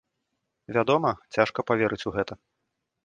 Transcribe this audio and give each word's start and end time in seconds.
Вядома, 0.77 1.11
цяжка 1.37 1.59
паверыць 1.71 2.03
у 2.13 2.15
гэта. 2.17 2.33